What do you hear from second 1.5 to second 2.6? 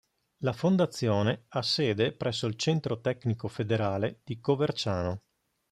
sede presso il